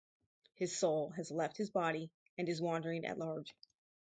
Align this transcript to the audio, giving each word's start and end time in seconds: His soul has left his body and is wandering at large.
His 0.55 0.75
soul 0.75 1.11
has 1.11 1.29
left 1.29 1.57
his 1.57 1.69
body 1.69 2.09
and 2.35 2.49
is 2.49 2.59
wandering 2.59 3.05
at 3.05 3.19
large. 3.19 3.53